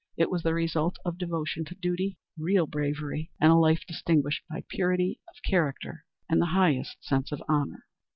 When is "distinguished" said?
3.87-4.41